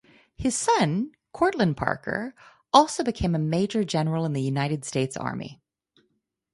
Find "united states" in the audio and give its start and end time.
4.41-5.15